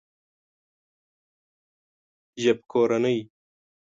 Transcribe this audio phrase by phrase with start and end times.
[2.41, 3.17] ژبکورنۍ